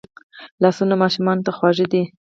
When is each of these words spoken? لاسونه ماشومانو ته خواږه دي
لاسونه 0.61 0.95
ماشومانو 1.03 1.45
ته 1.45 1.51
خواږه 1.57 1.85
دي 1.91 2.03